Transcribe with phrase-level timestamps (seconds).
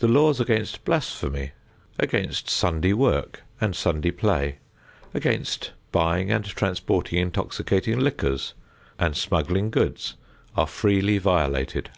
[0.00, 1.52] The laws against blasphemy,
[1.98, 4.58] against Sunday work and Sunday play,
[5.14, 8.52] against buying and transporting intoxicating liquors
[8.98, 10.16] and smuggling goods
[10.54, 11.88] are freely violated.